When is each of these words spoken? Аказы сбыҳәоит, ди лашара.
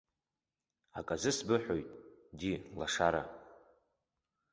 Аказы 0.99 1.31
сбыҳәоит, 1.37 1.87
ди 2.39 2.51
лашара. 2.79 3.23